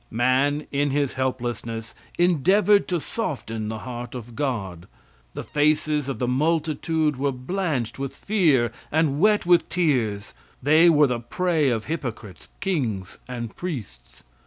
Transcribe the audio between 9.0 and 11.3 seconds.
wet with tears; they were the